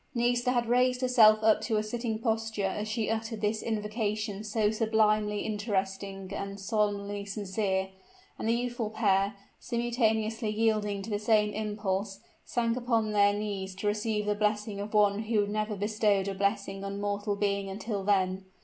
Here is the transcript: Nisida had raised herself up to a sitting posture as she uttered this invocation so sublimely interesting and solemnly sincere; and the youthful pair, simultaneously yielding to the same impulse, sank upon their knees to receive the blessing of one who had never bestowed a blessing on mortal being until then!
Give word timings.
Nisida 0.15 0.51
had 0.53 0.65
raised 0.65 1.01
herself 1.01 1.37
up 1.43 1.61
to 1.61 1.77
a 1.77 1.83
sitting 1.83 2.17
posture 2.17 2.65
as 2.65 2.87
she 2.87 3.07
uttered 3.07 3.41
this 3.41 3.61
invocation 3.61 4.43
so 4.43 4.71
sublimely 4.71 5.41
interesting 5.41 6.31
and 6.33 6.59
solemnly 6.59 7.23
sincere; 7.23 7.89
and 8.39 8.49
the 8.49 8.53
youthful 8.53 8.89
pair, 8.89 9.35
simultaneously 9.59 10.49
yielding 10.49 11.03
to 11.03 11.11
the 11.11 11.19
same 11.19 11.53
impulse, 11.53 12.19
sank 12.43 12.75
upon 12.77 13.11
their 13.11 13.31
knees 13.31 13.75
to 13.75 13.85
receive 13.85 14.25
the 14.25 14.33
blessing 14.33 14.79
of 14.79 14.95
one 14.95 15.19
who 15.19 15.41
had 15.41 15.51
never 15.51 15.75
bestowed 15.75 16.27
a 16.27 16.33
blessing 16.33 16.83
on 16.83 16.99
mortal 16.99 17.35
being 17.35 17.69
until 17.69 18.03
then! 18.03 18.45